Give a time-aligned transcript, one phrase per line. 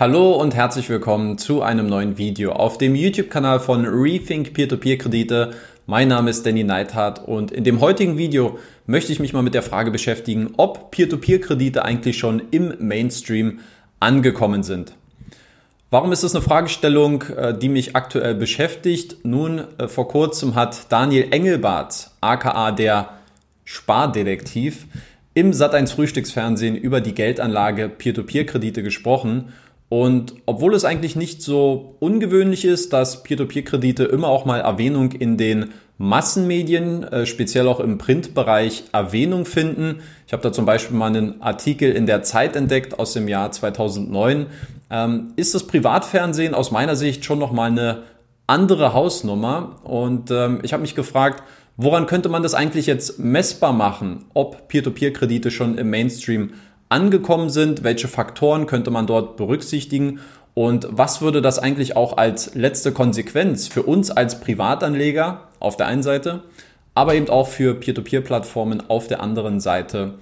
[0.00, 5.54] Hallo und herzlich willkommen zu einem neuen Video auf dem YouTube-Kanal von Rethink Peer-to-Peer-Kredite.
[5.86, 9.54] Mein Name ist Danny Neithardt und in dem heutigen Video möchte ich mich mal mit
[9.54, 13.58] der Frage beschäftigen, ob Peer-to-Peer-Kredite eigentlich schon im Mainstream
[13.98, 14.94] angekommen sind.
[15.90, 19.24] Warum ist das eine Fragestellung, äh, die mich aktuell beschäftigt?
[19.24, 23.14] Nun, äh, vor kurzem hat Daniel Engelbart, aka der
[23.64, 24.86] Spardetektiv,
[25.34, 29.52] im Sat1 Frühstücksfernsehen über die Geldanlage Peer-to-Peer-Kredite gesprochen
[29.88, 35.38] und obwohl es eigentlich nicht so ungewöhnlich ist, dass Peer-to-Peer-Kredite immer auch mal Erwähnung in
[35.38, 40.00] den Massenmedien, äh, speziell auch im Printbereich, Erwähnung finden.
[40.26, 43.50] Ich habe da zum Beispiel mal einen Artikel in der Zeit entdeckt aus dem Jahr
[43.50, 44.46] 2009.
[44.90, 48.02] Ähm, ist das Privatfernsehen aus meiner Sicht schon nochmal eine
[48.46, 49.80] andere Hausnummer?
[49.84, 51.42] Und ähm, ich habe mich gefragt,
[51.76, 56.50] woran könnte man das eigentlich jetzt messbar machen, ob Peer-to-Peer-Kredite schon im Mainstream
[56.88, 60.20] angekommen sind, welche Faktoren könnte man dort berücksichtigen
[60.54, 65.86] und was würde das eigentlich auch als letzte Konsequenz für uns als Privatanleger auf der
[65.86, 66.42] einen Seite,
[66.94, 70.14] aber eben auch für Peer-to-Peer-Plattformen auf der anderen Seite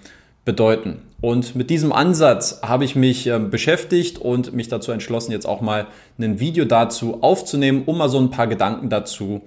[0.45, 1.01] bedeuten.
[1.23, 5.61] Und mit diesem Ansatz habe ich mich äh, beschäftigt und mich dazu entschlossen, jetzt auch
[5.61, 5.87] mal
[6.19, 9.41] ein Video dazu aufzunehmen, um mal so ein paar Gedanken dazu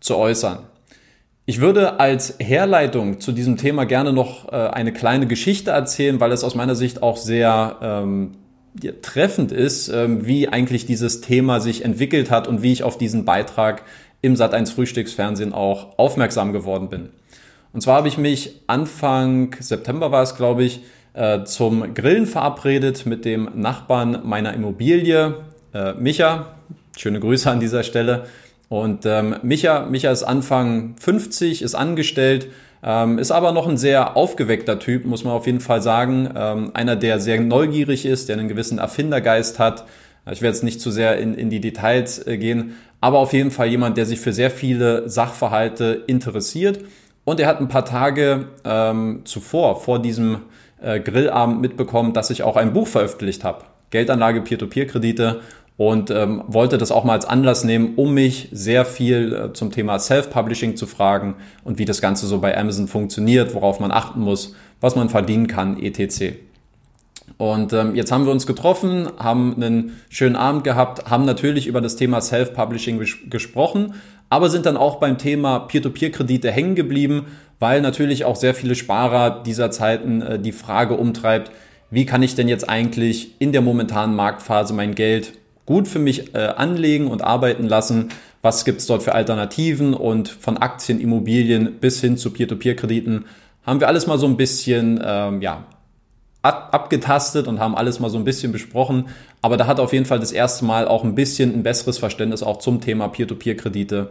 [0.00, 0.58] zu äußern.
[1.46, 6.32] Ich würde als Herleitung zu diesem Thema gerne noch äh, eine kleine Geschichte erzählen, weil
[6.32, 8.32] es aus meiner Sicht auch sehr ähm,
[9.02, 13.26] treffend ist, ähm, wie eigentlich dieses Thema sich entwickelt hat und wie ich auf diesen
[13.26, 13.82] Beitrag
[14.22, 17.10] im Sat1 Frühstücksfernsehen auch aufmerksam geworden bin.
[17.74, 20.80] Und zwar habe ich mich Anfang September war es, glaube ich,
[21.12, 25.34] äh, zum Grillen verabredet mit dem Nachbarn meiner Immobilie,
[25.74, 26.54] äh, Micha.
[26.96, 28.26] Schöne Grüße an dieser Stelle.
[28.74, 32.48] Und ähm, Micha, Micha ist Anfang 50, ist angestellt,
[32.82, 36.28] ähm, ist aber noch ein sehr aufgeweckter Typ, muss man auf jeden Fall sagen.
[36.34, 39.84] Ähm, einer, der sehr neugierig ist, der einen gewissen Erfindergeist hat.
[40.28, 43.52] Ich werde jetzt nicht zu sehr in, in die Details äh, gehen, aber auf jeden
[43.52, 46.80] Fall jemand, der sich für sehr viele Sachverhalte interessiert.
[47.22, 50.38] Und er hat ein paar Tage ähm, zuvor, vor diesem
[50.82, 53.66] äh, Grillabend mitbekommen, dass ich auch ein Buch veröffentlicht habe.
[53.90, 55.42] Geldanlage Peer-to-Peer-Kredite
[55.76, 59.72] und ähm, wollte das auch mal als Anlass nehmen, um mich sehr viel äh, zum
[59.72, 64.20] Thema Self-Publishing zu fragen und wie das Ganze so bei Amazon funktioniert, worauf man achten
[64.20, 66.34] muss, was man verdienen kann, etc.
[67.38, 71.80] Und ähm, jetzt haben wir uns getroffen, haben einen schönen Abend gehabt, haben natürlich über
[71.80, 73.94] das Thema Self-Publishing ges gesprochen,
[74.30, 77.26] aber sind dann auch beim Thema Peer-to-Peer-Kredite hängen geblieben,
[77.58, 81.50] weil natürlich auch sehr viele Sparer dieser Zeiten äh, die Frage umtreibt,
[81.90, 85.32] wie kann ich denn jetzt eigentlich in der momentanen Marktphase mein Geld
[85.66, 88.10] gut für mich äh, anlegen und arbeiten lassen.
[88.42, 93.24] Was gibt's dort für Alternativen und von Aktien, Immobilien bis hin zu Peer-to-Peer-Krediten
[93.64, 95.64] haben wir alles mal so ein bisschen ähm, ja,
[96.42, 99.08] ab abgetastet und haben alles mal so ein bisschen besprochen.
[99.40, 102.42] Aber da hat auf jeden Fall das erste Mal auch ein bisschen ein besseres Verständnis
[102.42, 104.10] auch zum Thema Peer-to-Peer-Kredite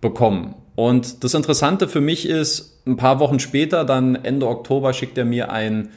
[0.00, 0.54] bekommen.
[0.74, 5.24] Und das Interessante für mich ist, ein paar Wochen später, dann Ende Oktober, schickt er
[5.24, 5.90] mir ein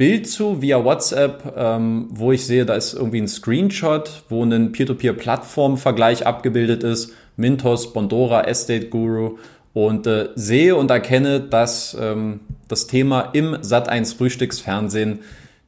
[0.00, 4.72] Bild zu via WhatsApp, ähm, wo ich sehe, da ist irgendwie ein Screenshot, wo ein
[4.72, 7.12] Peer-to-Peer-Plattform-Vergleich abgebildet ist.
[7.36, 9.36] Mintos, Bondora, Estate Guru
[9.74, 15.18] und äh, sehe und erkenne, dass ähm, das Thema im Sat1 Frühstücksfernsehen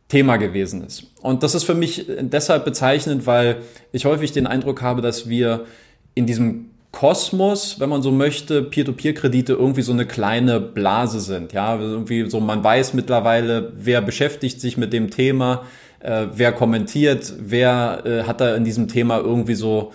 [0.09, 1.09] Thema gewesen ist.
[1.21, 3.59] Und das ist für mich deshalb bezeichnend, weil
[3.93, 5.67] ich häufig den Eindruck habe, dass wir
[6.15, 11.53] in diesem Kosmos, wenn man so möchte, Peer-to-Peer-Kredite irgendwie so eine kleine Blase sind.
[11.53, 15.65] Ja, irgendwie so, man weiß mittlerweile, wer beschäftigt sich mit dem Thema,
[16.01, 19.93] äh, wer kommentiert, wer äh, hat da in diesem Thema irgendwie so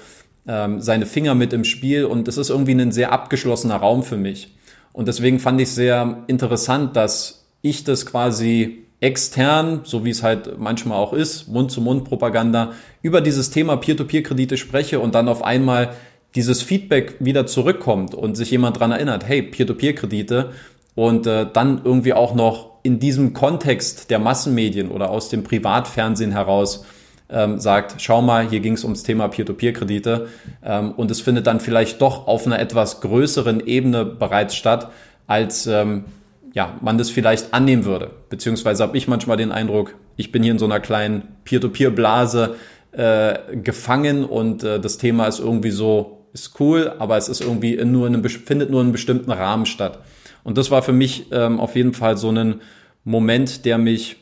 [0.48, 4.18] ähm, seine Finger mit im Spiel und es ist irgendwie ein sehr abgeschlossener Raum für
[4.18, 4.56] mich.
[4.92, 10.58] Und deswegen fand ich sehr interessant, dass ich das quasi extern, so wie es halt
[10.58, 12.72] manchmal auch ist, Mund-zu-Mund-Propaganda,
[13.04, 15.94] über dieses Thema Peer-to-Peer-Kredite spreche und dann auf einmal
[16.38, 20.52] dieses Feedback wieder zurückkommt und sich jemand dran erinnert, hey, Peer-to-Peer-Kredite
[20.96, 26.32] und äh, dann irgendwie auch noch in diesem Kontext der Massenmedien oder aus dem Privatfernsehen
[26.32, 26.86] heraus
[27.30, 30.28] ähm, sagt, schau mal, hier ging es ums Thema Peer-to-Peer-Kredite
[30.64, 34.92] ähm, und es findet dann vielleicht doch auf einer etwas größeren Ebene bereits statt,
[35.26, 36.06] als ähm,
[36.54, 38.12] ja, man das vielleicht annehmen würde.
[38.30, 42.56] Beziehungsweise habe ich manchmal den Eindruck, ich bin hier in so einer kleinen Peer-to-Peer-Blase
[42.92, 47.76] äh, gefangen und äh, das Thema ist irgendwie so ist cool, aber es ist irgendwie
[47.84, 50.00] nur in einem, findet nur in einem bestimmten Rahmen statt.
[50.44, 52.62] Und das war für mich ähm, auf jeden Fall so ein
[53.04, 54.18] Moment, der mich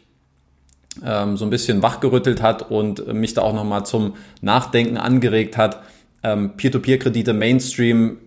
[1.04, 5.82] ähm, so ein bisschen wachgerüttelt hat und mich da auch nochmal zum Nachdenken angeregt hat.
[6.24, 8.18] Ähm, Peer-to-Peer-Kredite, Mainstream,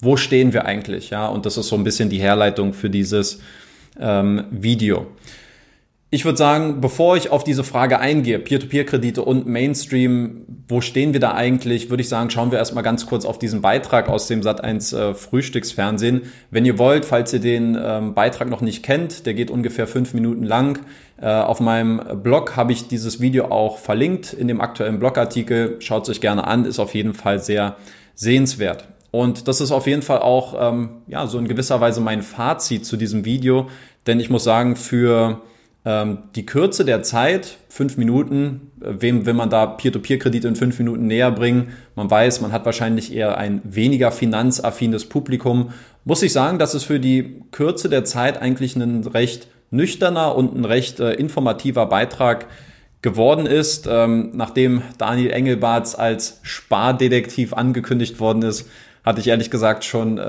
[0.00, 1.10] wo stehen wir eigentlich?
[1.10, 3.40] Ja, und das ist so ein bisschen die Herleitung für dieses
[4.00, 5.06] ähm, Video.
[6.10, 11.20] ich würde sagen, bevor ich auf diese Frage eingehe, Peer-to-Peer-Kredite und Mainstream, wo stehen wir
[11.20, 14.40] da eigentlich, würde ich sagen, schauen wir erstmal ganz kurz auf diesen Beitrag aus dem
[14.40, 16.22] Sat1 äh, Frühstücksfernsehen.
[16.50, 20.12] Wenn ihr wollt, falls ihr den ähm, Beitrag noch nicht kennt, der geht ungefähr fünf
[20.12, 20.80] Minuten lang.
[21.20, 25.76] Äh, auf meinem Blog habe ich dieses Video auch verlinkt in dem aktuellen Blogartikel.
[25.78, 27.76] Schaut es euch gerne an, ist auf jeden Fall sehr
[28.16, 28.88] sehenswert.
[29.12, 32.84] Und das ist auf jeden Fall auch ähm, ja so in gewisser Weise mein Fazit
[32.84, 33.68] zu diesem Video,
[34.06, 35.42] denn ich muss sagen, für
[36.34, 41.06] die Kürze der Zeit, fünf Minuten, äh, wem will man da Peer-to-Peer-Kredite in fünf Minuten
[41.06, 41.68] näher bringen?
[41.94, 45.70] Man weiß, man hat wahrscheinlich eher ein weniger finanzaffines Publikum.
[46.04, 50.56] Muss ich sagen, dass es für die Kürze der Zeit eigentlich ein recht nüchterner und
[50.56, 52.46] ein recht äh, informativer Beitrag
[53.02, 58.68] geworden ist, ähm, nachdem Daniel Engelbarts als Spardetektiv angekündigt worden ist,
[59.04, 60.22] hatte ich ehrlich gesagt schon äh,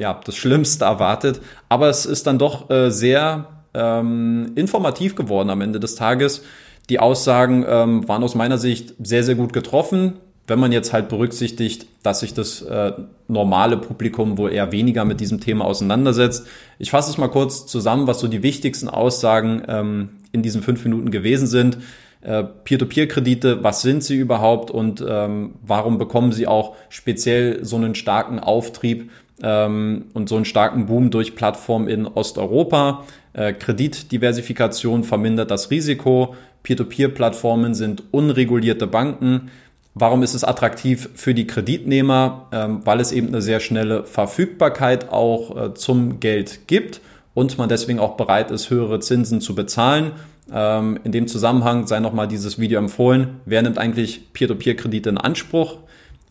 [0.00, 1.42] ja, das Schlimmste erwartet.
[1.68, 6.42] Aber es ist dann doch äh, sehr ähm, informativ geworden am Ende des Tages.
[6.90, 10.14] Die Aussagen ähm, waren aus meiner Sicht sehr, sehr gut getroffen.
[10.46, 12.92] Wenn man jetzt halt berücksichtigt, dass sich das äh,
[13.28, 16.46] normale Publikum wohl eher weniger mit diesem Thema auseinandersetzt.
[16.78, 20.82] Ich fasse es mal kurz zusammen, was so die wichtigsten Aussagen ähm, in diesen fünf
[20.84, 21.78] Minuten gewesen sind.
[22.22, 27.94] Äh, Peer-to-Peer-Kredite, was sind sie überhaupt und ähm, warum bekommen sie auch speziell so einen
[27.94, 29.10] starken Auftrieb
[29.42, 33.04] ähm, und so einen starken Boom durch Plattformen in Osteuropa?
[33.32, 36.34] Äh, Kreditdiversifikation vermindert das Risiko.
[36.62, 39.50] Peer-to-Peer-Plattformen sind unregulierte Banken.
[39.94, 42.48] Warum ist es attraktiv für die Kreditnehmer?
[42.52, 47.00] Ähm, weil es eben eine sehr schnelle Verfügbarkeit auch äh, zum Geld gibt
[47.34, 50.12] und man deswegen auch bereit ist, höhere Zinsen zu bezahlen.
[50.52, 53.40] Ähm, in dem Zusammenhang sei nochmal dieses Video empfohlen.
[53.44, 55.78] Wer nimmt eigentlich Peer-to-Peer-Kredite in Anspruch,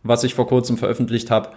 [0.04, 1.50] was ich vor kurzem veröffentlicht habe?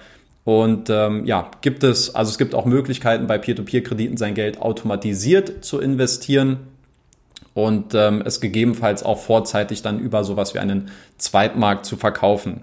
[0.45, 5.65] Und ähm, ja, gibt es, also es gibt auch Möglichkeiten bei Peer-to-Peer-Krediten sein Geld automatisiert
[5.65, 6.59] zu investieren
[7.55, 12.63] und ähm, es gegebenenfalls auch vorzeitig dann über sowas wie einen Zweitmarkt zu verkaufen.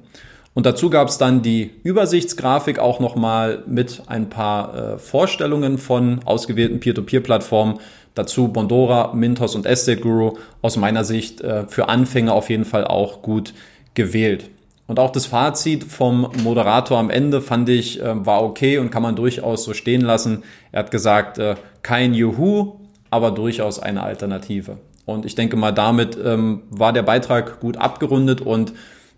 [0.53, 6.19] Und dazu gab es dann die Übersichtsgrafik auch nochmal mit ein paar äh, Vorstellungen von
[6.25, 7.79] ausgewählten Peer-to-Peer-Plattformen.
[8.13, 12.85] Dazu Bondora, Mintos und Estate Guru aus meiner Sicht äh, für Anfänger auf jeden Fall
[12.85, 13.53] auch gut
[13.93, 14.49] gewählt.
[14.91, 19.01] Und auch das Fazit vom Moderator am Ende fand ich, äh, war okay und kann
[19.01, 20.43] man durchaus so stehen lassen.
[20.73, 22.73] Er hat gesagt, äh, kein Juhu,
[23.09, 24.79] aber durchaus eine Alternative.
[25.05, 28.73] Und ich denke mal, damit ähm, war der Beitrag gut abgerundet und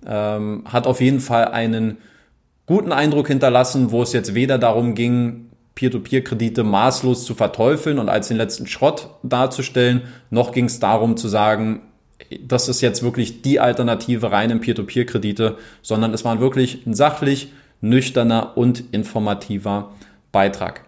[0.06, 1.98] ähm, hat auf jeden Fall einen
[2.68, 8.28] guten Eindruck hinterlassen, wo es jetzt weder darum ging, Peer-to-Peer-Kredite maßlos zu verteufeln und als
[8.28, 11.82] den letzten Schrott darzustellen, noch ging es darum zu sagen,
[12.42, 18.58] das ist jetzt wirklich die Alternative reinen Peer-to-Peer-Kredite, sondern es war wirklich ein sachlich, nüchterner
[18.58, 19.92] und informativer
[20.32, 20.86] Beitrag.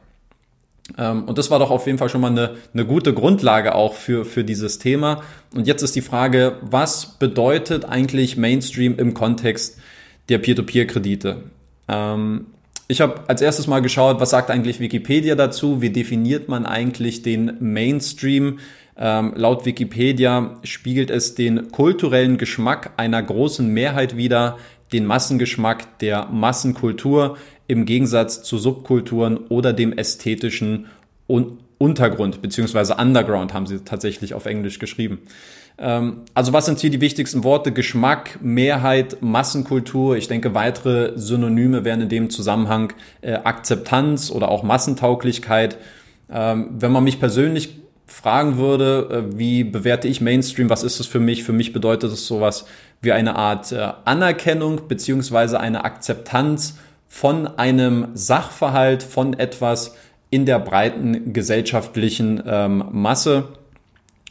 [0.98, 3.94] Ähm, und das war doch auf jeden Fall schon mal eine, eine gute Grundlage auch
[3.94, 5.24] für, für dieses Thema.
[5.54, 9.80] Und jetzt ist die Frage, was bedeutet eigentlich Mainstream im Kontext
[10.30, 11.44] der Peer-to-Peer-Kredite?
[11.88, 12.48] Ähm,
[12.88, 15.81] ich habe als erstes mal geschaut, was sagt eigentlich Wikipedia dazu?
[15.81, 18.60] Wie definiert man eigentlich den Mainstream?
[18.97, 24.57] Ähm, laut Wikipedia spiegelt es den kulturellen Geschmack einer großen Mehrheit wider,
[24.94, 27.38] den Massengeschmack der Massenkultur
[27.68, 30.88] im Gegensatz zu Subkulturen oder dem ästhetischen
[31.27, 35.19] Un Untergrund beziehungsweise Underground haben sie tatsächlich auf Englisch geschrieben.
[35.77, 37.74] Ähm, also was sind hier die wichtigsten Worte?
[37.74, 40.15] Geschmack, Mehrheit, Massenkultur.
[40.15, 45.78] Ich denke, weitere Synonyme wären in dem Zusammenhang äh, Akzeptanz oder auch Massentauglichkeit.
[46.31, 47.75] Ähm, wenn man mich persönlich
[48.07, 51.44] fragen würde, äh, wie bewerte ich Mainstream, was ist es für mich?
[51.44, 52.66] Für mich bedeutet es sowas
[53.02, 59.95] wie eine Art äh, Anerkennung beziehungsweise eine Akzeptanz von einem Sachverhalt, von etwas
[60.30, 63.50] in der breiten gesellschaftlichen ähm, Masse.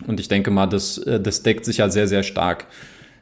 [0.07, 2.66] Und ich denke mal, das, äh, das deckt sich ja sehr, sehr stark.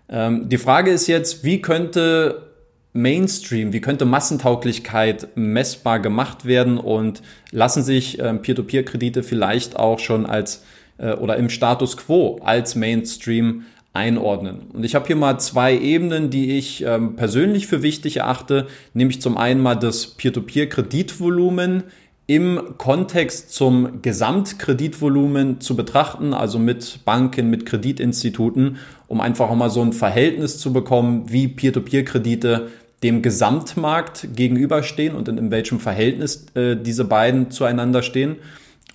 [0.09, 2.52] Ähm, die Frage ist jetzt, wie könnte
[2.93, 6.79] Mainstream, wie könnte Massentauglichkeit messbar gemacht werden?
[6.79, 10.63] Und lassen sich äh, Peer-to-Peer-Kredite vielleicht auch schon als
[10.99, 14.63] äh, oder im Status quo als Mainstream einordnen.
[14.73, 19.21] Und ich habe hier mal zwei Ebenen, die ich ähm, persönlich für wichtig erachte, nämlich
[19.21, 21.85] zum einen mal das Peer-to-Peer-Kreditvolumen
[22.27, 29.71] im Kontext zum Gesamtkreditvolumen zu betrachten, also mit Banken, mit Kreditinstituten, um einfach auch mal
[29.71, 32.69] so ein Verhältnis zu bekommen, wie Peer-to-Peer-Kredite
[33.03, 38.37] dem Gesamtmarkt gegenüberstehen und in, in welchem Verhältnis äh, diese beiden zueinander stehen.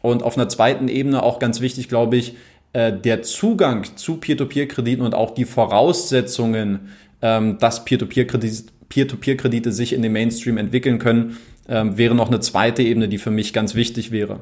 [0.01, 2.35] Und auf einer zweiten Ebene auch ganz wichtig, glaube ich,
[2.73, 6.89] äh, der Zugang zu Peer-to-Peer-Krediten und auch die Voraussetzungen,
[7.21, 11.37] ähm, dass Peer-to-Peer-Kredite sich in den Mainstream entwickeln können,
[11.67, 14.41] ähm, wäre noch eine zweite Ebene, die für mich ganz wichtig wäre.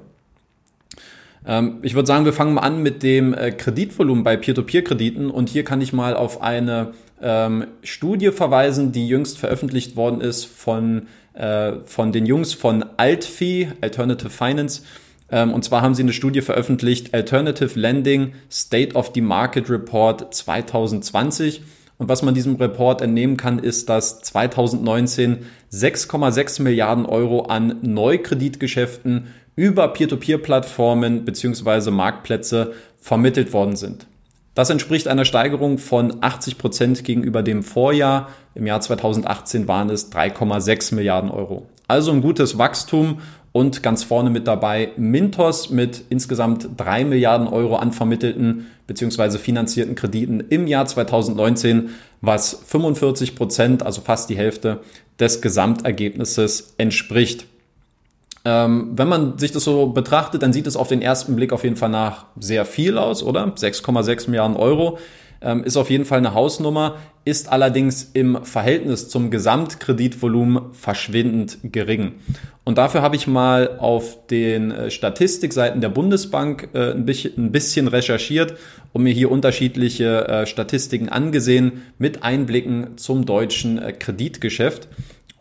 [1.47, 5.49] Ähm, ich würde sagen, wir fangen mal an mit dem äh, Kreditvolumen bei Peer-to-Peer-Krediten und
[5.49, 6.93] hier kann ich mal auf eine
[7.25, 13.67] ähm, Studie verweisen, die jüngst veröffentlicht worden ist von, äh, von den Jungs von Altfi,
[13.81, 14.83] Alternative Finance.
[15.31, 20.33] Ähm, und zwar haben sie eine Studie veröffentlicht, Alternative Lending State of the Market Report
[20.33, 21.63] 2020.
[21.97, 29.27] Und was man diesem Report entnehmen kann, ist, dass 2019 6,6 Milliarden Euro an Neukreditgeschäften
[29.55, 34.05] über Peer-to-Peer-Plattformen beziehungsweise Marktplätze vermittelt worden sind.
[34.55, 38.29] Das entspricht einer Steigerung von 80 Prozent gegenüber dem Vorjahr.
[38.55, 41.67] Im Jahr 2018 waren es 3,6 Milliarden Euro.
[41.89, 43.19] Also ein gutes Wachstum
[43.51, 49.37] und ganz vorne mit dabei Mintos mit insgesamt drei Milliarden Euro an vermittelten bzw.
[49.39, 51.89] finanzierten Krediten im Jahr 2019,
[52.21, 54.79] was 45 Prozent, also fast die Hälfte
[55.19, 57.45] des Gesamtergebnisses entspricht.
[58.45, 61.63] Ähm, wenn man sich das so betrachtet, dann sieht es auf den ersten Blick auf
[61.63, 63.45] jeden Fall nach sehr viel aus, oder?
[63.47, 64.99] 6,6 Milliarden Euro
[65.41, 72.13] ähm, ist auf jeden Fall eine Hausnummer, ist allerdings im Verhältnis zum Gesamtkreditvolumen verschwindend gering.
[72.63, 77.05] Und dafür habe ich mal auf den äh, Statistikseiten der Bundesbank äh, ein
[77.51, 78.55] bisschen recherchiert
[78.91, 84.87] und mir hier unterschiedliche äh, Statistiken angesehen mit Einblicken zum deutschen Kreditgeschäft.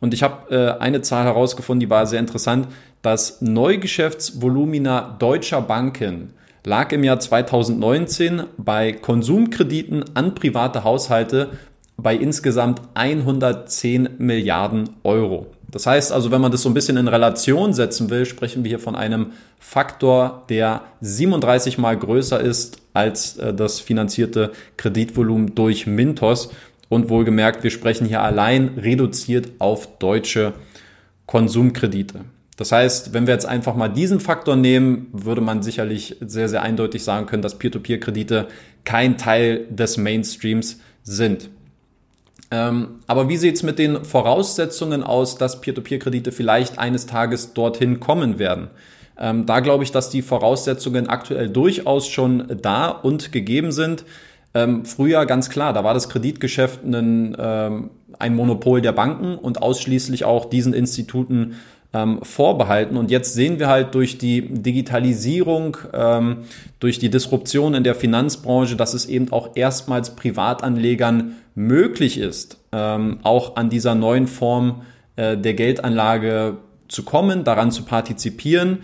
[0.00, 2.68] Und ich habe eine Zahl herausgefunden, die war sehr interessant.
[3.04, 6.32] Das Neugeschäftsvolumina deutscher Banken
[6.64, 11.50] lag im Jahr 2019 bei Konsumkrediten an private Haushalte
[11.99, 15.49] bei insgesamt 110 Milliarden Euro.
[15.70, 18.70] Das heißt also, wenn man das so ein bisschen in Relation setzen will, sprechen wir
[18.70, 25.87] hier von einem Faktor, der 37 mal größer ist als äh, das finanzierte Kreditvolumen durch
[25.87, 26.54] Mintos.
[26.88, 30.54] Und wohlgemerkt, wir sprechen hier allein reduziert auf deutsche
[31.26, 32.20] Konsumkredite.
[32.56, 36.62] Das heißt, wenn wir jetzt einfach mal diesen Faktor nehmen, würde man sicherlich sehr, sehr
[36.62, 38.46] eindeutig sagen können, dass Peer-to-Peer-Kredite
[38.84, 41.50] kein Teil des Mainstreams sind.
[42.50, 47.99] Ähm, aber wie sieht es mit den Voraussetzungen aus, dass Peer-to-Peer-Kredite vielleicht eines Tages dorthin
[47.99, 48.68] kommen werden?
[49.18, 54.04] Ähm, da glaube ich, dass die Voraussetzungen aktuell durchaus schon da und gegeben sind.
[54.54, 59.61] Ähm, früher ganz klar, da war das Kreditgeschäft ein, ähm, ein Monopol der Banken und
[59.61, 61.56] ausschließlich auch diesen Instituten
[61.95, 62.97] ähm, vorbehalten.
[62.97, 66.39] Und jetzt sehen wir halt durch die Digitalisierung, ähm,
[66.81, 73.21] durch die Disruption in der Finanzbranche, dass es eben auch erstmals Privatanlegern möglich ist, ähm,
[73.23, 74.83] auch an dieser neuen Form
[75.17, 76.57] äh, der Geldanlage
[76.89, 78.79] zu kommen, daran zu partizipieren.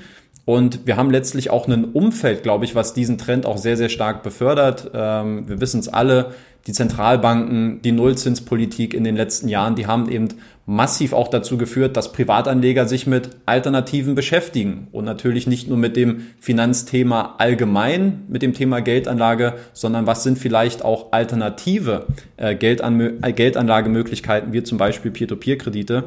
[0.45, 3.89] Und wir haben letztlich auch ein Umfeld, glaube ich, was diesen Trend auch sehr, sehr
[3.89, 4.91] stark befördert.
[4.95, 6.33] Ähm, wir wissen es alle,
[6.67, 10.29] die Zentralbanken, die Nullzinspolitik in den letzten Jahren, die haben eben
[10.71, 15.97] massiv auch dazu geführt, dass Privatanleger sich mit Alternativen beschäftigen und natürlich nicht nur mit
[15.97, 23.21] dem Finanzthema allgemein, mit dem Thema Geldanlage, sondern was sind vielleicht auch alternative äh, Geldan
[23.21, 26.05] äh, Geldanlagemöglichkeiten, wie zum Beispiel Peer-to-Peer-Kredite.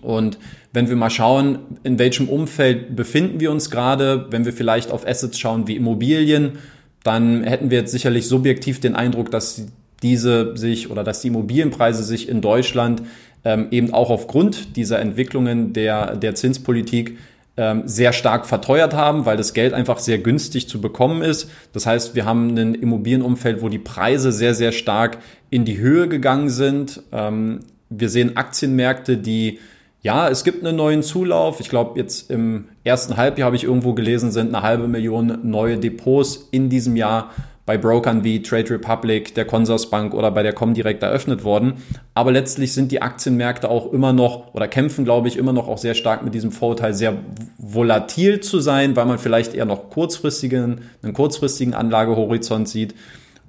[0.00, 0.38] Und
[0.72, 5.06] wenn wir mal schauen, in welchem Umfeld befinden wir uns gerade, wenn wir vielleicht auf
[5.06, 6.58] Assets schauen wie Immobilien,
[7.04, 9.68] dann hätten wir jetzt sicherlich subjektiv den Eindruck, dass
[10.02, 13.02] diese sich oder dass die Immobilienpreise sich in Deutschland
[13.44, 17.18] ähm, eben auch aufgrund dieser Entwicklungen der, der Zinspolitik
[17.56, 21.50] ähm, sehr stark verteuert haben, weil das Geld einfach sehr günstig zu bekommen ist.
[21.72, 25.18] Das heißt, wir haben ein Immobilienumfeld, wo die Preise sehr, sehr stark
[25.50, 27.02] in die Höhe gegangen sind.
[27.12, 29.58] Ähm, wir sehen Aktienmärkte, die
[30.02, 31.60] ja, es gibt einen neuen Zulauf.
[31.60, 35.76] Ich glaube, jetzt im ersten Halbjahr habe ich irgendwo gelesen, sind eine halbe Million neue
[35.76, 37.30] Depots in diesem Jahr
[37.66, 41.74] bei Brokern wie Trade Republic, der Consorsbank oder bei der Comdirect eröffnet worden.
[42.14, 45.78] Aber letztlich sind die Aktienmärkte auch immer noch oder kämpfen, glaube ich, immer noch auch
[45.78, 47.18] sehr stark mit diesem Vorurteil, sehr
[47.58, 52.94] volatil zu sein, weil man vielleicht eher noch kurzfristigen, einen kurzfristigen Anlagehorizont sieht.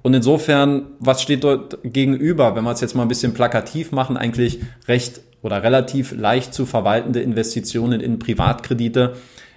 [0.02, 4.16] Und insofern, was steht dort gegenüber, wenn wir es jetzt mal ein bisschen plakativ machen,
[4.16, 9.14] eigentlich recht oder relativ leicht zu verwaltende Investitionen in Privatkredite.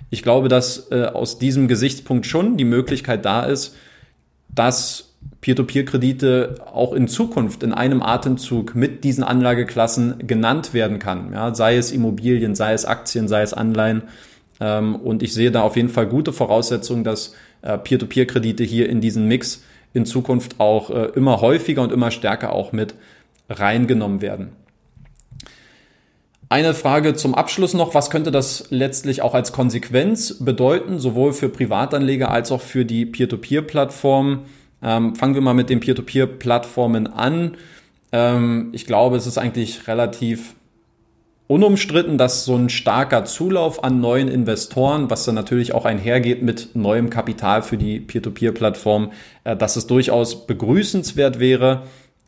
[0.10, 3.76] Ich glaube, dass äh, aus diesem Gesichtspunkt schon die Möglichkeit da ist,
[4.56, 11.34] dass Peer-to-Peer-Kredite auch in Zukunft in einem Atemzug mit diesen Anlageklassen genannt werden kann.
[11.34, 14.04] Ja, sei es Immobilien, sei es Aktien, sei es Anleihen.
[14.60, 19.02] Ähm, und ich sehe da auf jeden Fall gute Voraussetzungen, dass äh, Peer-to-Peer-Kredite hier in
[19.02, 22.96] diesen Mix in Zukunft auch äh, immer häufiger und immer stärker auch mit
[23.50, 24.50] reingenommen werden.
[26.56, 27.96] Eine Frage zum Abschluss noch.
[27.96, 33.06] Was könnte das letztlich auch als Konsequenz bedeuten, sowohl für Privatanleger als auch für die
[33.06, 34.46] Peer-to-Peer-Plattformen?
[34.82, 37.58] Ähm, fangen wir mal mit den Peer-to-Peer-Plattformen an.
[38.14, 40.56] Ähm, ich glaube, es ist eigentlich relativ
[41.48, 46.70] unumstritten, dass so ein starker Zulauf an neuen Investoren, was dann natürlich auch einhergeht mit
[46.74, 49.12] neuem Kapital für die Peer-to-Peer-Plattform,
[49.44, 51.84] äh, dass es durchaus begrüßenswert wäre.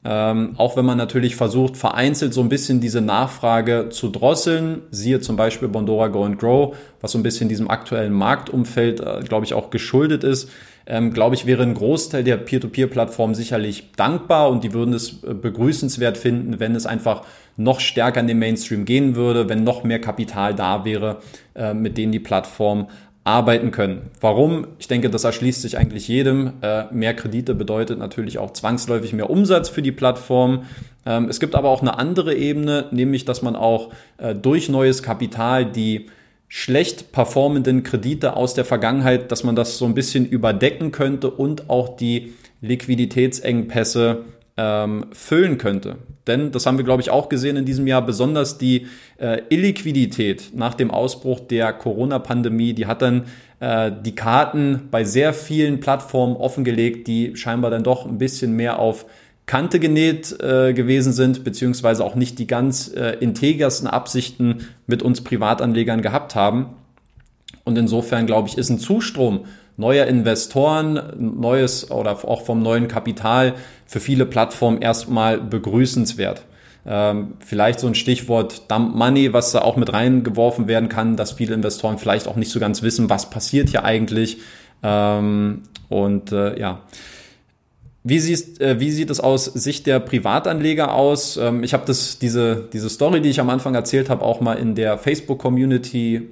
[0.05, 5.19] Ähm, auch wenn man natürlich versucht, vereinzelt so ein bisschen diese Nachfrage zu drosseln, siehe
[5.19, 9.45] zum Beispiel Bondora Go and Grow, was so ein bisschen diesem aktuellen Marktumfeld, äh, glaube
[9.45, 10.49] ich, auch geschuldet ist,
[10.85, 15.33] ähm, glaube ich, wäre ein Großteil der Peer-to-Peer-Plattformen sicherlich dankbar und die würden es äh,
[15.33, 17.23] begrüßenswert finden, wenn es einfach
[17.57, 21.17] noch stärker in den Mainstream gehen würde, wenn noch mehr Kapital da wäre,
[21.55, 22.87] äh, mit denen die Plattform
[23.27, 24.09] arbeiten können.
[24.21, 24.67] Warum?
[24.79, 26.53] Ich denke, das erschließt sich eigentlich jedem.
[26.61, 30.63] Äh, mehr Kredite bedeutet natürlich auch zwangsläufig mehr Umsatz für die Plattform.
[31.05, 35.03] Ähm, es gibt aber auch eine andere Ebene, nämlich dass man auch äh, durch neues
[35.03, 36.05] Kapital die
[36.47, 41.69] schlecht performenden Kredite aus der Vergangenheit, dass man das so ein bisschen überdecken könnte und
[41.69, 44.23] auch die Liquiditätsengpässe
[44.55, 45.97] ähm, füllen könnte.
[46.27, 50.51] Denn, das haben wir, glaube ich, auch gesehen in diesem Jahr, besonders die äh, Illiquidität
[50.53, 53.25] nach dem Ausbruch der Corona-Pandemie, die hat dann
[53.59, 58.79] äh, die Karten bei sehr vielen Plattformen offengelegt, die scheinbar dann doch ein bisschen mehr
[58.79, 59.05] auf
[59.47, 65.21] Kante genäht äh, gewesen sind, beziehungsweise auch nicht die ganz äh, integersten Absichten mit uns
[65.21, 66.75] Privatanlegern gehabt haben.
[67.63, 69.45] Und insofern, glaube ich, ist ein Zustrom
[69.77, 73.53] neuer Investoren, neues oder auch vom neuen Kapital
[73.85, 76.43] für viele Plattformen erstmal begrüßenswert.
[76.85, 81.33] Ähm, vielleicht so ein Stichwort Dump Money, was da auch mit reingeworfen werden kann, dass
[81.33, 84.39] viele Investoren vielleicht auch nicht so ganz wissen, was passiert hier eigentlich.
[84.83, 86.81] Ähm, und äh, ja.
[88.03, 91.35] Wie, siehst, äh, wie sieht es aus Sicht der Privatanleger aus?
[91.35, 94.75] Ähm, ich habe diese diese Story, die ich am Anfang erzählt habe, auch mal in
[94.75, 96.29] der Facebook Community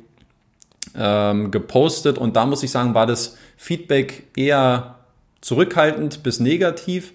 [0.98, 4.96] ähm, gepostet und da muss ich sagen, war das Feedback eher
[5.42, 7.14] zurückhaltend bis negativ.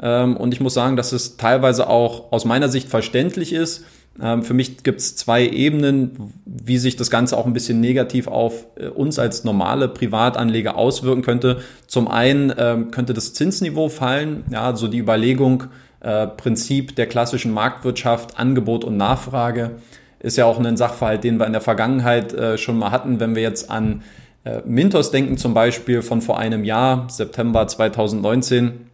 [0.00, 3.84] Ähm, und ich muss sagen, dass es teilweise auch aus meiner Sicht verständlich ist.
[4.20, 8.26] Ähm, für mich gibt es zwei Ebenen, wie sich das Ganze auch ein bisschen negativ
[8.26, 11.60] auf äh, uns als normale Privatanleger auswirken könnte.
[11.86, 15.64] Zum einen ähm, könnte das Zinsniveau fallen, ja, so die Überlegung,
[16.00, 19.72] äh, Prinzip der klassischen Marktwirtschaft, Angebot und Nachfrage
[20.20, 23.34] ist ja auch ein Sachverhalt, den wir in der Vergangenheit äh, schon mal hatten, wenn
[23.34, 24.02] wir jetzt an
[24.44, 28.86] äh, Mintos denken, zum Beispiel von vor einem Jahr, September 2019,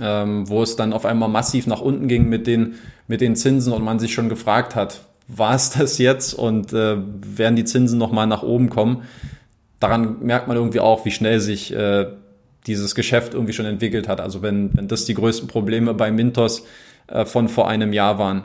[0.00, 2.74] ähm, wo es dann auf einmal massiv nach unten ging mit den,
[3.08, 6.96] mit den Zinsen und man sich schon gefragt hat, war es das jetzt und äh,
[6.98, 9.02] werden die Zinsen nochmal nach oben kommen?
[9.80, 12.06] Daran merkt man irgendwie auch, wie schnell sich äh,
[12.66, 14.20] dieses Geschäft irgendwie schon entwickelt hat.
[14.20, 16.64] Also wenn, wenn das die größten Probleme bei Mintos
[17.24, 18.42] von vor einem Jahr waren.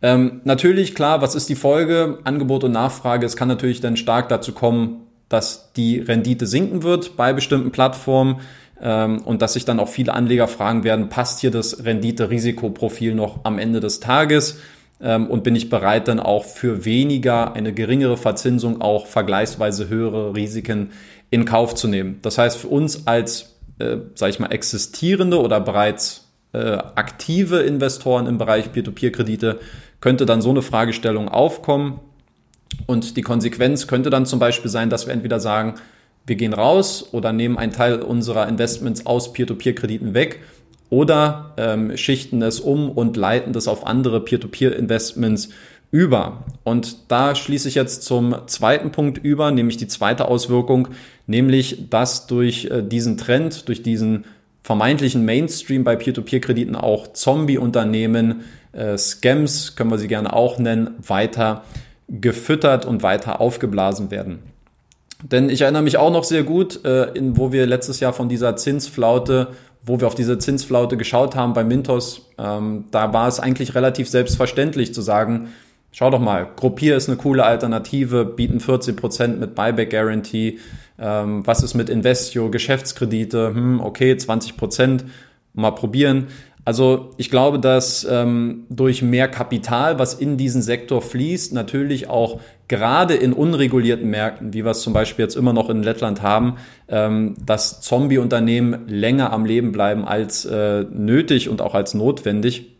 [0.00, 2.18] Ähm, natürlich, klar, was ist die Folge?
[2.24, 3.26] Angebot und Nachfrage.
[3.26, 8.40] Es kann natürlich dann stark dazu kommen, dass die Rendite sinken wird bei bestimmten Plattformen
[8.80, 13.40] ähm, und dass sich dann auch viele Anleger fragen werden, passt hier das Rendite-Risikoprofil noch
[13.44, 14.58] am Ende des Tages?
[15.00, 20.36] Ähm, und bin ich bereit, dann auch für weniger, eine geringere Verzinsung, auch vergleichsweise höhere
[20.36, 20.90] Risiken
[21.30, 22.18] in Kauf zu nehmen?
[22.22, 26.23] Das heißt, für uns als, äh, sage ich mal, existierende oder bereits
[26.54, 29.58] äh, aktive Investoren im Bereich Peer-to-Peer-Kredite
[30.00, 32.00] könnte dann so eine Fragestellung aufkommen.
[32.86, 35.74] Und die Konsequenz könnte dann zum Beispiel sein, dass wir entweder sagen,
[36.26, 40.40] wir gehen raus oder nehmen einen Teil unserer Investments aus Peer-to-Peer-Krediten weg
[40.90, 45.50] oder ähm, schichten es um und leiten das auf andere Peer-to-Peer-Investments
[45.90, 46.44] über.
[46.64, 50.88] Und da schließe ich jetzt zum zweiten Punkt über, nämlich die zweite Auswirkung,
[51.26, 54.24] nämlich dass durch äh, diesen Trend, durch diesen
[54.64, 61.64] vermeintlichen Mainstream bei Peer-to-Peer-Krediten auch Zombie-Unternehmen, äh, Scams, können wir sie gerne auch nennen, weiter
[62.08, 64.38] gefüttert und weiter aufgeblasen werden.
[65.22, 68.28] Denn ich erinnere mich auch noch sehr gut, äh, in, wo wir letztes Jahr von
[68.28, 69.48] dieser Zinsflaute,
[69.84, 74.08] wo wir auf diese Zinsflaute geschaut haben bei Mintos, ähm, da war es eigentlich relativ
[74.08, 75.48] selbstverständlich zu sagen,
[75.92, 80.58] schau doch mal, Gruppier ist eine coole Alternative, bieten 14 Prozent mit Buyback Guarantee,
[80.98, 83.54] ähm, was ist mit Investio, Geschäftskredite?
[83.54, 85.04] Hm, okay, 20 Prozent,
[85.52, 86.28] mal probieren.
[86.64, 92.40] Also ich glaube, dass ähm, durch mehr Kapital, was in diesen Sektor fließt, natürlich auch
[92.68, 96.56] gerade in unregulierten Märkten, wie wir es zum Beispiel jetzt immer noch in Lettland haben,
[96.88, 102.73] ähm, dass Zombie-Unternehmen länger am Leben bleiben als äh, nötig und auch als notwendig.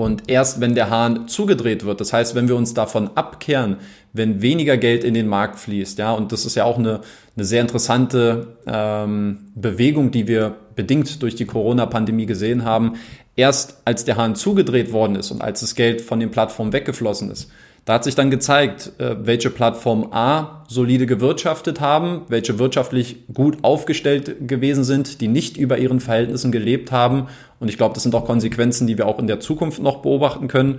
[0.00, 3.76] Und erst wenn der Hahn zugedreht wird, das heißt, wenn wir uns davon abkehren,
[4.14, 7.02] wenn weniger Geld in den Markt fließt, ja, und das ist ja auch eine,
[7.36, 12.94] eine sehr interessante ähm, Bewegung, die wir bedingt durch die Corona-Pandemie gesehen haben,
[13.36, 17.30] erst als der Hahn zugedreht worden ist und als das Geld von den Plattformen weggeflossen
[17.30, 17.50] ist,
[17.90, 23.58] da hat sich dann gezeigt, äh, welche Plattformen A solide gewirtschaftet haben, welche wirtschaftlich gut
[23.62, 27.26] aufgestellt gewesen sind, die nicht über ihren Verhältnissen gelebt haben.
[27.58, 30.46] Und ich glaube, das sind auch Konsequenzen, die wir auch in der Zukunft noch beobachten
[30.46, 30.78] können.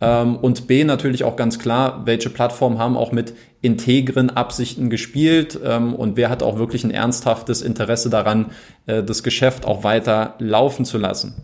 [0.00, 5.58] Ähm, und B natürlich auch ganz klar, welche Plattformen haben auch mit integren Absichten gespielt
[5.64, 8.52] ähm, und wer hat auch wirklich ein ernsthaftes Interesse daran,
[8.86, 11.34] äh, das Geschäft auch weiter laufen zu lassen.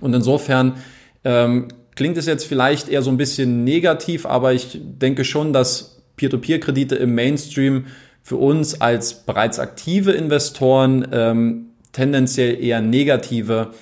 [0.00, 0.74] Und insofern
[1.24, 1.66] ähm,
[1.98, 6.94] klingt es jetzt vielleicht eher so ein bisschen negativ, aber ich denke schon, dass Peer-to-Peer-Kredite
[6.94, 7.86] im Mainstream
[8.22, 13.72] für uns als bereits aktive Investoren ähm, tendenziell eher negative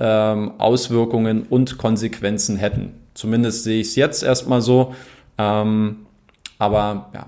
[0.00, 2.94] ähm, Auswirkungen und Konsequenzen hätten.
[3.14, 4.96] Zumindest sehe ich es jetzt erstmal so.
[5.38, 6.06] Ähm,
[6.58, 7.26] aber ja.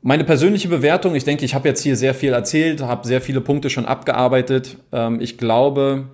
[0.00, 3.42] Meine persönliche Bewertung, ich denke, ich habe jetzt hier sehr viel erzählt, habe sehr viele
[3.42, 4.78] Punkte schon abgearbeitet.
[4.90, 6.06] Ähm, ich glaube,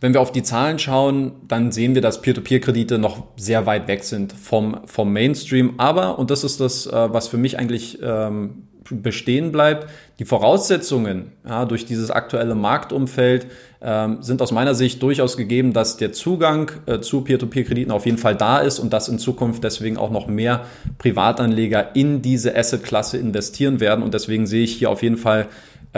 [0.00, 4.04] wenn wir auf die Zahlen schauen, dann sehen wir, dass Peer-to-Peer-Kredite noch sehr weit weg
[4.04, 5.74] sind vom, vom Mainstream.
[5.78, 11.32] Aber, und das ist das, äh, was für mich eigentlich ähm, bestehen bleibt, die Voraussetzungen
[11.46, 13.46] ja, durch dieses aktuelle Marktumfeld
[13.82, 18.18] ähm, sind aus meiner Sicht durchaus gegeben, dass der Zugang äh, zu Peer-to-Peer-Krediten auf jeden
[18.18, 20.66] Fall da ist und dass in Zukunft deswegen auch noch mehr
[20.98, 24.02] Privatanleger in diese Asset-Klasse investieren werden.
[24.02, 25.46] Und deswegen sehe ich hier auf jeden Fall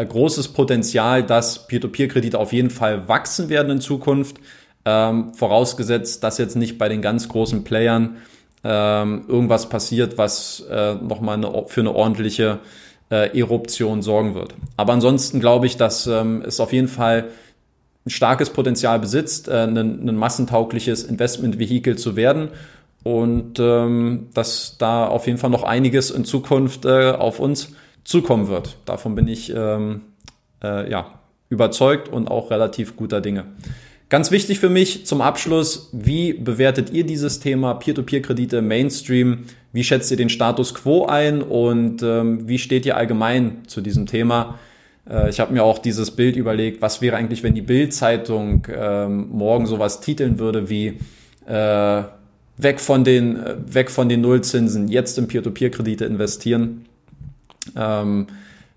[0.04, 4.37] großes Potenzial, dass Peer-to-Peer-Kredite auf jeden Fall wachsen werden in Zukunft.
[4.84, 8.16] Ähm, vorausgesetzt, dass jetzt nicht bei den ganz großen Playern
[8.64, 12.61] ähm, irgendwas passiert, was äh, nochmal eine, für eine ordentliche
[13.11, 14.54] äh, Eruption sorgen wird.
[14.76, 17.28] Aber ansonsten glaube ich, dass ähm, es auf jeden Fall
[18.06, 22.48] ein starkes Potenzial besitzt, äh, ein, ein massentaugliches Investmentvehikel zu werden
[23.04, 28.48] und ähm, dass da auf jeden Fall noch einiges in Zukunft äh, auf uns zukommen
[28.48, 28.76] wird.
[28.84, 30.02] Davon bin ich ähm,
[30.62, 33.44] äh, ja, überzeugt und auch relativ guter Dinge.
[34.08, 39.44] Ganz wichtig für mich zum Abschluss, wie bewertet ihr dieses Thema Peer-to-Peer-Kredite Mainstream?
[39.72, 44.06] Wie schätzt ihr den Status quo ein und ähm, wie steht ihr allgemein zu diesem
[44.06, 44.58] Thema?
[45.08, 49.28] Äh, ich habe mir auch dieses Bild überlegt, was wäre eigentlich, wenn die Bild-Zeitung ähm,
[49.30, 50.98] morgen sowas titeln würde wie
[51.46, 52.02] äh,
[52.56, 56.87] weg von den äh, weg von den Nullzinsen, jetzt in Peer-to-Peer-Kredite investieren.
[57.76, 58.26] Ähm,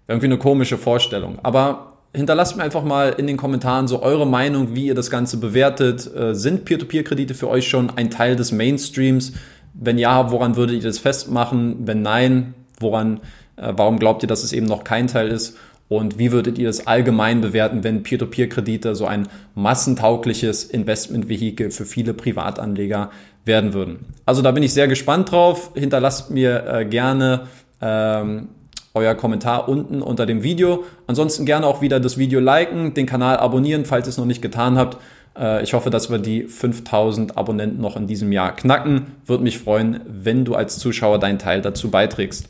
[0.08, 1.40] irgendwie eine komische Vorstellung.
[1.44, 5.38] Aber hinterlasst mir einfach mal in den Kommentaren so eure Meinung, wie ihr das Ganze
[5.38, 6.10] bewertet.
[6.14, 9.34] Äh, sind Peer-to-Peer-Kredite für euch schon ein Teil des Mainstreams?
[9.74, 11.88] Wenn ja, woran würdet ihr das festmachen?
[11.88, 13.22] Wenn nein, woran,
[13.56, 15.58] äh, warum glaubt ihr, dass es eben noch kein Teil ist?
[15.88, 22.14] Und wie würdet ihr das allgemein bewerten, wenn Peer-to-Peer-Kredite so ein massentaugliches Investmentvehikel für viele
[22.14, 23.12] Privatanleger
[23.44, 24.06] werden würden?
[24.26, 25.72] Also da bin ich sehr gespannt drauf.
[25.76, 27.48] Hinterlasst mir äh, gerne
[27.82, 28.50] ähm,
[28.94, 30.84] euer Kommentar unten unter dem Video.
[31.08, 34.42] Ansonsten gerne auch wieder das Video liken, den Kanal abonnieren, falls ihr es noch nicht
[34.42, 34.98] getan habt.
[35.38, 39.08] Äh, ich hoffe, dass wir die 5000 Abonnenten noch in diesem Jahr knacken.
[39.26, 42.50] Würde mich freuen, wenn du als Zuschauer deinen Teil dazu beiträgst.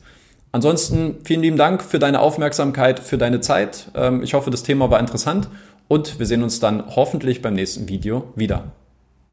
[0.52, 3.90] Ansonsten vielen lieben Dank für deine Aufmerksamkeit, für deine Zeit.
[3.96, 5.48] Ähm, ich hoffe, das Thema war interessant
[5.88, 8.72] und wir sehen uns dann hoffentlich beim nächsten Video wieder.